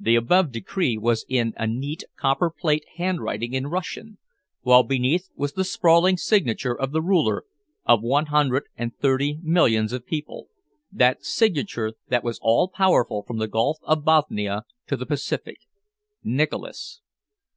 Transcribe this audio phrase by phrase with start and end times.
[0.00, 4.18] The above decree was in a neat copper plate handwriting in Russian,
[4.62, 7.44] while beneath was the sprawling signature of the ruler
[7.86, 10.48] of one hundred and thirty millions of people,
[10.90, 15.58] that signature that was all powerful from the gulf of Bothnia to the Pacific
[16.24, 17.00] "Nicholas."